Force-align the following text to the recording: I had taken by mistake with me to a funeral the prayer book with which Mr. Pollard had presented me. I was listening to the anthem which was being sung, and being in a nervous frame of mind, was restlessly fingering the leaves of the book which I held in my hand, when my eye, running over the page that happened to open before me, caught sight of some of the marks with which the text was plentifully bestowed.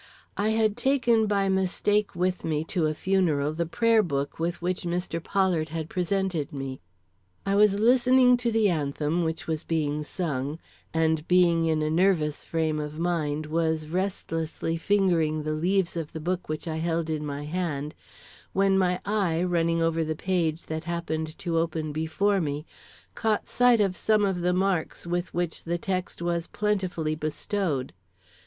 I 0.35 0.49
had 0.49 0.75
taken 0.77 1.27
by 1.27 1.47
mistake 1.47 2.15
with 2.15 2.43
me 2.43 2.63
to 2.73 2.87
a 2.87 2.93
funeral 2.95 3.53
the 3.53 3.67
prayer 3.67 4.01
book 4.01 4.39
with 4.39 4.59
which 4.59 4.81
Mr. 4.81 5.23
Pollard 5.23 5.69
had 5.69 5.91
presented 5.91 6.51
me. 6.51 6.81
I 7.45 7.53
was 7.55 7.79
listening 7.79 8.35
to 8.37 8.51
the 8.51 8.67
anthem 8.67 9.23
which 9.23 9.45
was 9.45 9.63
being 9.63 10.03
sung, 10.03 10.57
and 10.91 11.27
being 11.27 11.65
in 11.67 11.83
a 11.83 11.89
nervous 11.91 12.43
frame 12.43 12.79
of 12.79 12.97
mind, 12.97 13.45
was 13.45 13.85
restlessly 13.85 14.75
fingering 14.75 15.43
the 15.43 15.53
leaves 15.53 15.95
of 15.95 16.13
the 16.13 16.19
book 16.19 16.49
which 16.49 16.67
I 16.67 16.77
held 16.77 17.07
in 17.07 17.23
my 17.23 17.45
hand, 17.45 17.93
when 18.53 18.79
my 18.79 18.99
eye, 19.05 19.43
running 19.43 19.83
over 19.83 20.03
the 20.03 20.15
page 20.15 20.63
that 20.63 20.85
happened 20.85 21.37
to 21.37 21.59
open 21.59 21.91
before 21.91 22.41
me, 22.41 22.65
caught 23.13 23.47
sight 23.47 23.79
of 23.79 23.95
some 23.95 24.25
of 24.25 24.41
the 24.41 24.51
marks 24.51 25.05
with 25.05 25.31
which 25.31 25.63
the 25.63 25.77
text 25.77 26.23
was 26.23 26.47
plentifully 26.47 27.13
bestowed. 27.13 27.93